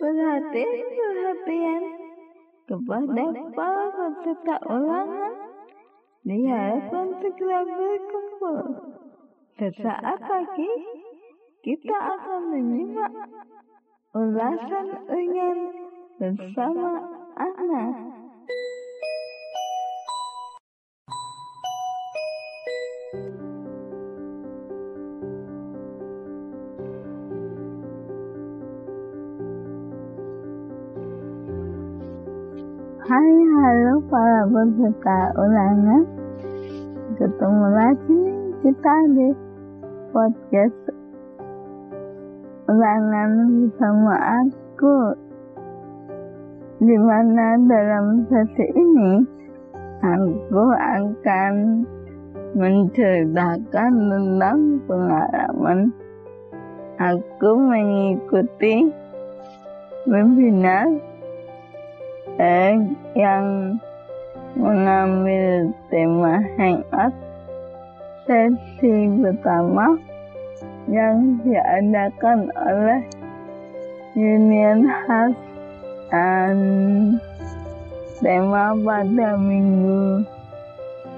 perhatian-perhatian 0.00 1.82
kepada 2.64 3.24
para 3.52 3.86
peserta 3.92 4.56
ulangan 4.64 5.34
diharapkan 6.24 7.06
segera 7.20 7.60
berkumpul. 7.68 8.58
Sesaat 9.60 10.20
lagi 10.24 10.72
kita 11.60 11.96
akan 12.16 12.40
menyimak 12.48 13.12
ulasan 14.16 14.86
ringan 15.04 15.58
bersama 16.16 16.90
Ana. 17.36 17.84
Peserta 34.60 35.32
ulangan 35.40 36.04
Ketemu 37.16 37.66
lagi 37.72 38.12
nih 38.12 38.40
kita 38.60 38.94
di 39.16 39.28
podcast 40.12 40.80
ulangan 42.68 43.30
bersama 43.56 44.14
aku. 44.44 44.96
Di 46.80 46.96
mana 47.00 47.56
dalam 47.64 48.28
sesi 48.28 48.66
ini 48.76 49.24
Aku 50.00 50.64
akan 50.76 51.84
menceritakan 52.52 53.92
tentang 54.12 54.60
pengalaman 54.84 55.88
Aku 57.00 57.50
mengikuti 57.56 58.92
webinar 60.04 60.88
eh, 62.40 62.76
yang 63.16 63.76
mengambil 64.58 65.70
tema 65.90 66.42
hangout 66.58 67.14
sesi 68.26 69.10
pertama 69.22 69.94
yang 70.90 71.38
diadakan 71.46 72.50
oleh 72.58 73.02
Union 74.18 74.90
House 75.06 75.38
dan 76.10 76.56
tema 78.18 78.74
pada 78.74 79.38
minggu 79.38 80.26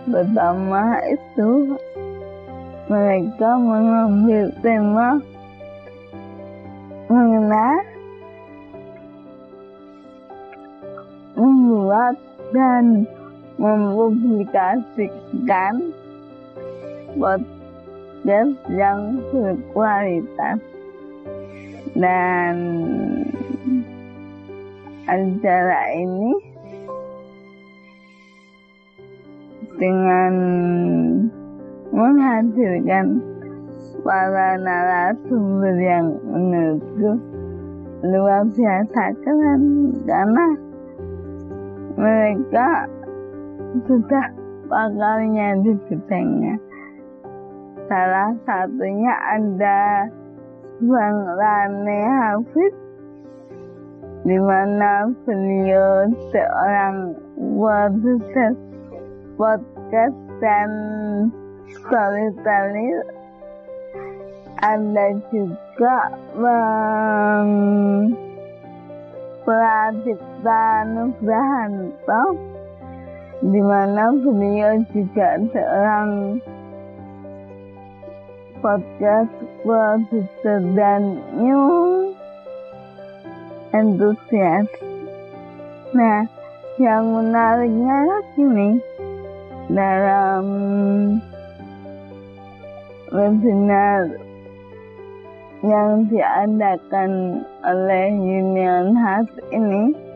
pertama 0.09 1.01
itu 1.09 1.79
mereka 2.93 3.51
mengambil 3.57 4.53
tema 4.61 5.09
mengenai 7.09 7.81
membuat 11.33 12.15
dan 12.53 13.09
mempublikasikan 13.61 15.93
podcast 17.17 18.57
yang 18.73 19.21
berkualitas. 19.29 20.59
Dan 21.93 22.57
acara 25.05 25.83
ini 25.93 26.33
dengan 29.77 30.33
menghadirkan 31.93 33.21
para 34.01 34.57
narasumber 34.57 35.77
yang 35.77 36.17
menurutku 36.25 37.21
luar 38.03 38.43
biasa 38.51 39.15
keren 39.21 39.93
karena 40.09 40.49
mereka 42.01 42.89
sudah 43.89 44.27
pakarnya 44.69 45.61
di 45.65 45.73
bidangnya. 45.89 46.57
Salah 47.89 48.33
satunya 48.49 49.13
ada 49.37 50.09
Bang 50.81 51.19
Rane 51.37 52.01
Hafiz, 52.09 52.75
di 54.25 54.39
mana 54.41 55.13
beliau 55.25 56.09
seorang 56.33 57.17
produser 57.37 58.53
podcast 59.37 60.19
dan 60.41 60.71
storyteller. 61.69 63.05
Ada 64.63 65.19
juga 65.35 66.15
Bang 66.39 67.51
Pradipta 69.43 70.87
Nugrahanto 70.87 72.52
di 73.43 73.59
mana 73.59 74.15
beliau 74.15 74.79
juga 74.95 75.43
seorang 75.51 76.39
podcast 78.63 79.35
producer 79.67 80.63
dan 80.79 81.19
new 81.35 81.67
entusias. 83.75 84.71
Nah, 85.91 86.23
yang 86.79 87.05
menariknya 87.11 87.99
lagi 88.07 88.43
nih 88.47 88.77
dalam 89.75 90.45
webinar 93.11 94.07
yang 95.63 96.07
diadakan 96.11 97.43
oleh 97.67 98.07
Union 98.15 98.95
House 98.95 99.35
ini 99.51 100.12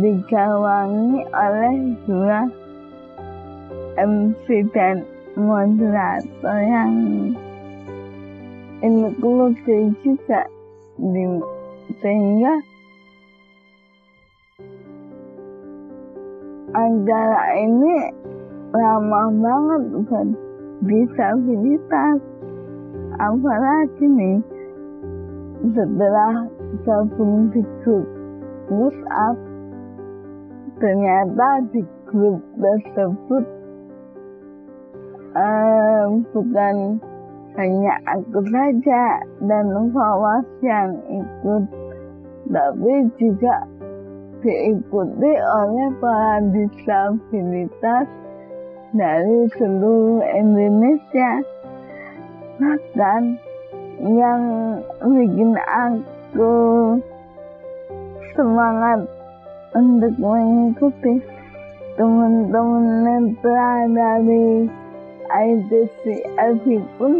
digawangi 0.00 1.20
oleh 1.36 1.74
dua 2.08 2.40
MC 4.00 4.64
dan 4.72 5.04
moderator 5.36 6.58
yang 6.64 6.92
inklusif 8.80 9.92
juga 10.00 10.48
di, 10.96 11.24
sehingga 12.00 12.54
acara 16.72 17.42
ini 17.60 17.94
ramah 18.72 19.28
banget 19.28 19.82
buat 20.08 20.28
disabilitas. 20.88 22.18
Apalagi 23.20 24.04
nih 24.08 24.38
setelah 25.76 26.48
gabung 26.82 27.52
di 27.52 27.60
grup 27.84 28.08
WhatsApp 28.72 29.51
ternyata 30.82 31.62
di 31.70 31.86
grup 32.10 32.42
tersebut 32.58 33.44
uh, 35.38 36.10
bukan 36.34 36.98
hanya 37.54 37.94
aku 38.10 38.42
saja 38.50 39.22
dan 39.46 39.66
Fawas 39.94 40.46
yang 40.66 40.90
ikut 41.06 41.64
tapi 42.50 42.92
juga 43.22 43.62
diikuti 44.42 45.32
oleh 45.38 45.88
para 46.02 46.42
disabilitas 46.50 48.10
dari 48.92 49.48
seluruh 49.56 50.20
Indonesia. 50.34 51.32
Bahkan 52.58 53.22
yang 54.02 54.42
bikin 55.00 55.54
aku 55.56 56.54
semangat 58.34 59.06
untuk 59.72 60.14
mengikuti 60.20 61.20
teman-teman 61.96 62.84
netra 63.04 63.88
dari 63.88 64.68
ITC 65.32 66.02
LV 66.36 66.66
pun 67.00 67.14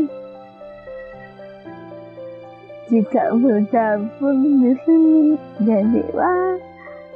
jika 2.93 3.33
bergabung 3.41 4.41
di 4.61 4.73
sini 4.85 5.37
jadi 5.65 6.03
wah 6.13 6.61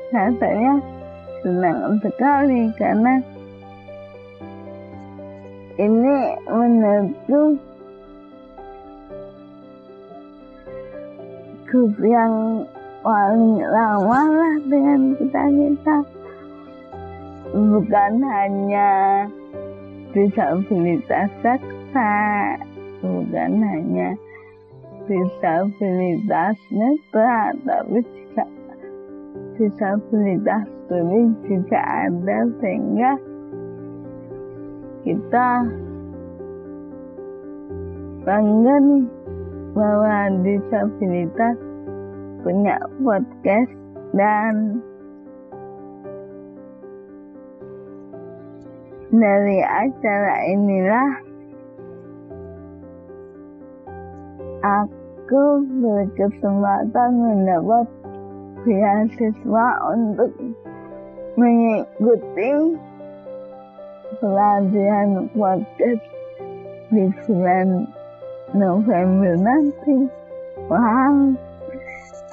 rasanya 0.08 0.80
senang 1.44 2.00
sekali 2.00 2.72
karena 2.80 3.20
ini 5.76 6.16
menentu 6.48 7.60
grup 11.68 11.92
yang 12.00 12.64
paling 13.06 13.62
lama 13.62 14.20
lah 14.34 14.56
dengan 14.66 15.14
kita 15.14 15.42
kita 15.46 15.96
bukan 17.54 18.12
hanya 18.18 18.90
disabilitas 20.10 21.30
saksa 21.38 22.14
bukan 23.06 23.62
hanya 23.62 24.10
disabilitas 25.06 26.58
netra 26.74 27.54
tapi 27.62 28.02
juga 28.02 28.44
disabilitas 29.54 30.66
tulis 30.90 31.30
juga 31.46 31.78
ada 32.10 32.38
sehingga 32.58 33.12
kita 35.06 35.48
bangga 38.26 38.76
nih 38.82 39.06
bahwa 39.78 40.18
disabilitas 40.42 41.54
punya 42.46 42.78
podcast 43.02 43.74
dan 44.14 44.78
dari 49.10 49.58
acara 49.66 50.34
inilah 50.54 51.10
aku 54.62 55.42
berkesempatan 55.82 57.10
mendapat 57.18 57.86
beasiswa 58.62 59.66
untuk 59.90 60.30
mengikuti 61.34 62.78
pelatihan 64.22 65.26
podcast 65.34 66.04
di 66.94 67.10
bulan 67.26 67.90
November 68.54 69.34
nanti. 69.34 70.06
Wow, 70.70 71.34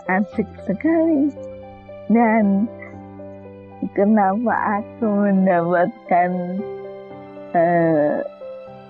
asik 0.07 0.49
sekali. 0.67 1.31
Dan 2.11 2.67
kenapa 3.91 4.83
aku 4.83 5.07
mendapatkan 5.07 6.31
uh, 7.55 8.17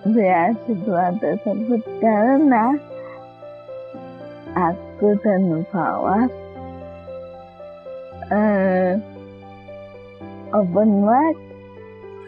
beasiswa 0.03 1.05
tersebut 1.17 1.81
karena 2.03 2.75
aku 4.53 5.15
dan 5.23 5.65
Fawas 5.71 6.31
uh, 8.29 8.91
open 10.53 10.89
mic 11.07 11.37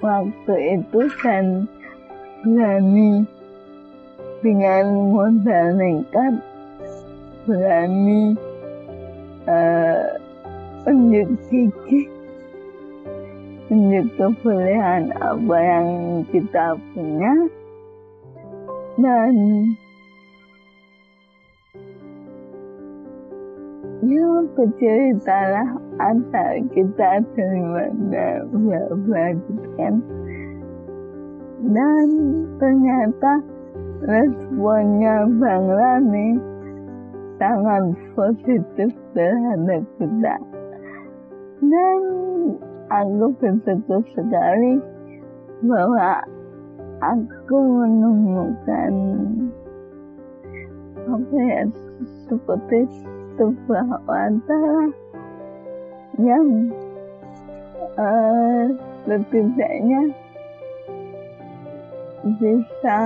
waktu 0.02 0.56
itu 0.80 1.02
dan 1.22 1.46
berani 2.46 3.28
dengan 4.42 4.86
modal 5.14 5.68
nekat 5.78 6.34
berani 7.46 8.38
uh, 9.50 10.03
unjuk 10.86 11.30
gigi 11.50 12.09
unjuk 13.74 14.06
kebolehan 14.18 15.09
apa 15.18 15.57
yang 15.57 15.88
kita 16.30 16.77
punya. 16.94 17.33
Dan 18.95 19.36
ya 24.06 24.27
berceritalah 24.53 25.69
asal 25.98 26.53
kita 26.71 27.25
dari 27.33 27.62
mana 27.65 28.45
bla 28.51 29.25
gitu 29.33 29.68
kan 29.75 29.94
dan 31.74 32.07
ternyata 32.62 33.41
responnya 34.06 35.25
Bang 35.41 35.65
Rani 35.65 36.27
sangat 37.65 37.97
positif 38.13 38.89
terhadap 39.17 39.81
kita 39.97 40.35
dan 41.65 42.01
aku 42.94 43.25
bersyukur 43.41 44.06
sekali 44.13 44.77
bahwa 45.65 46.21
aku 47.01 47.57
menemukan 47.57 48.94
apa 51.09 51.38
ya 51.41 51.63
seperti 52.29 52.79
sebuah 53.38 53.85
wawancara 54.06 54.85
yang 56.21 56.69
uh, 57.97 58.65
setidaknya 59.06 60.13
bisa 62.41 63.01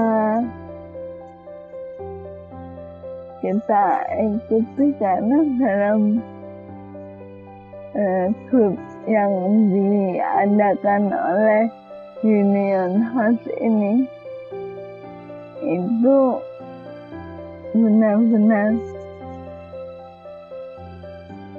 kita 3.40 3.86
ikuti 4.20 4.92
karena 5.00 5.40
dalam 5.60 6.20
grup 8.52 8.76
yang 9.08 9.34
diadakan 9.74 11.10
oleh 11.10 11.64
Union 12.22 13.00
House 13.00 13.48
ini 13.64 14.04
itu 15.64 16.20
benar-benar 17.76 18.76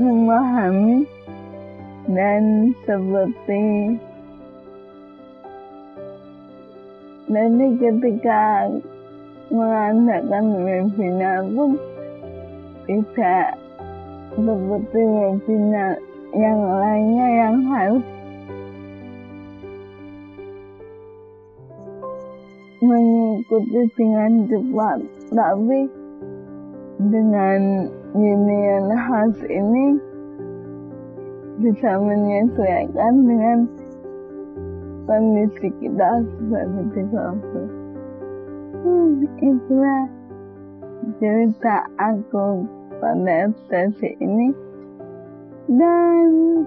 memahami 0.01 1.05
dan 2.11 2.73
seperti 2.89 3.65
nanti 7.31 7.67
ketika 7.79 8.67
mengadakan 9.51 10.45
webinar 10.63 11.43
pun 11.51 11.75
tidak 12.87 13.59
seperti 14.35 15.01
webinar 15.03 15.99
yang 16.31 16.61
lainnya 16.63 17.29
yang 17.35 17.57
harus 17.67 18.07
mengikuti 22.81 23.83
dengan 23.99 24.33
cepat 24.47 24.99
tapi 25.35 25.81
dengan 27.11 27.91
union 28.15 28.85
house 28.95 29.43
ini 29.51 29.99
bisa 31.61 31.91
menyesuaikan 32.01 33.13
dengan 33.27 33.59
kondisi 35.05 35.69
kita 35.83 36.11
seperti 36.39 37.03
itu. 37.05 37.80
Itulah 38.81 40.09
cerita 41.21 41.85
aku 42.01 42.65
pada 42.97 43.53
sesi 43.69 44.09
ini 44.17 44.49
dan 45.69 46.65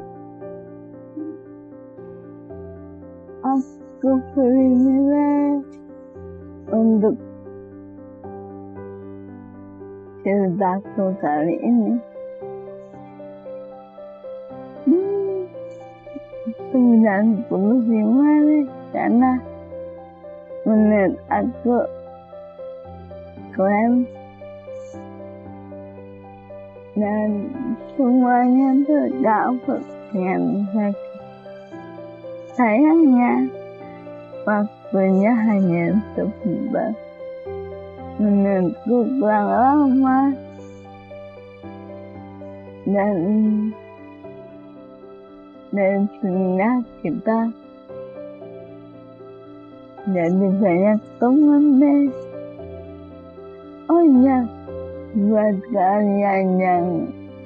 aku 3.41 4.09
bernilai 4.37 5.57
untuk 6.69 7.17
ceritaku 10.21 11.17
kali 11.17 11.57
ini. 11.65 11.93
Hmm, 14.85 15.49
95 16.69 17.49
nih, 18.45 18.65
karena 18.93 19.33
menurut 20.61 21.17
aku 21.33 22.02
keren 23.53 24.09
dan 26.93 27.49
semuanya 27.97 28.69
tuh 28.85 29.05
dapet 29.25 29.81
dengan 30.13 30.61
baik. 30.77 30.99
Sayangnya, 32.53 33.49
waktunya 34.45 35.33
hanya 35.33 35.97
sebentar. 36.13 36.93
Menurutku 38.21 39.09
kurang 39.17 39.47
lama. 39.49 40.19
Dan 42.85 43.17
dari 45.73 46.05
sini 46.21 46.69
kita 47.01 47.39
jadi 50.13 50.47
banyak 50.61 50.99
teman 51.17 51.63
deh. 51.81 52.32
Oh 53.93 54.01
iya, 54.01 54.41
buat 55.13 55.53
kalian 55.69 56.45
yang 56.57 56.85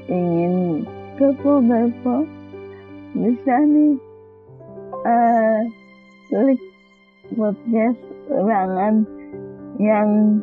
ingin 0.07 0.87
kepo-kepo, 1.19 2.23
bisa 3.11 3.55
nih 3.67 3.99
uh, 5.03 5.59
klik 6.31 6.63
podcast 7.35 7.99
ulangan 8.31 9.03
yang 9.75 10.39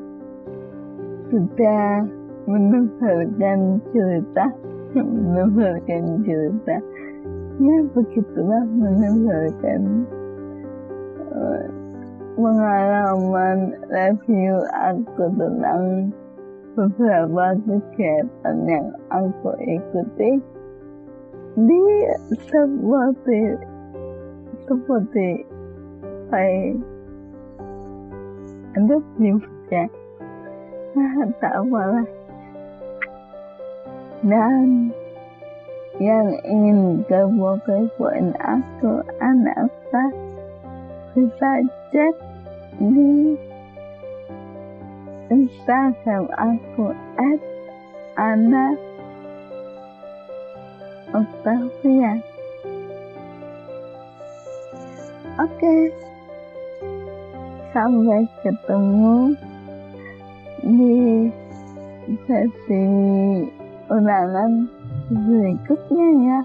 sudah 1.33 2.05
menebarkan 2.53 3.81
cerita, 3.89 4.53
menebarkan 4.93 6.21
cerita. 6.21 6.85
Ya 7.65 7.77
begitulah 7.97 8.65
menebarkan 8.77 10.05
uh, 11.33 11.84
pengalaman 12.35 13.79
review 13.87 14.59
aku 14.75 15.25
tentang 15.39 16.11
beberapa 16.75 17.55
kegiatan 17.63 18.57
yang 18.67 18.89
aku 19.15 19.55
ikuti 19.63 20.43
di 21.55 21.83
seperti 22.51 23.41
seperti 24.67 25.29
kayak 26.35 26.83
ada 28.75 28.97
ya 29.71 29.87
nah 30.99 31.31
tak 31.39 31.55
apalah 31.55 32.07
dan 34.27 34.91
yang 36.03 36.35
ingin 36.43 37.07
kepo-kepoin 37.07 38.35
aku 38.43 38.99
anak 41.15 41.31
bisa 41.31 41.51
cek 41.95 42.15
di 42.83 43.39
Instagram 45.31 46.27
aku 46.35 46.91
at 47.19 47.41
ana 48.19 48.75
Octavia. 51.15 52.19
Oke, 55.39 55.77
sampai 57.71 58.23
ketemu 58.43 59.35
di 60.63 60.95
sesi 62.27 62.87
ulangan 63.91 64.67
berikutnya 65.11 66.09
ya. 66.27 66.41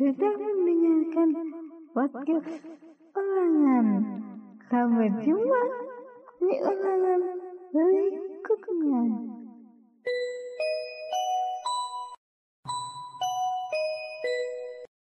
Sudah 0.00 0.32
mendengarkan 0.32 1.28
podcast 1.92 2.48
ulangan. 3.12 3.86
Sampai 4.72 5.12
jumpa 5.20 5.62
di 6.40 6.56
ulangan 6.56 7.20
berikutnya. 7.68 9.29